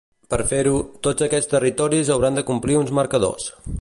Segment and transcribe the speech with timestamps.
[0.33, 3.47] Per fer-ho, tots aquests territoris hauran de complir uns marcadors.